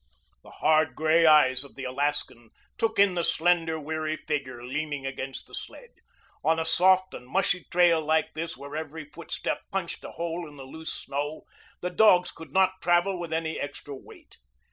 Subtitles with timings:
[0.41, 5.45] The hard, gray eyes of the Alaskan took in the slender, weary figure leaning against
[5.45, 5.91] the sled.
[6.43, 10.55] On a soft and mushy trail like this, where every footstep punched a hole in
[10.57, 11.43] the loose snow,
[11.81, 14.37] the dogs could not travel with any extra weight.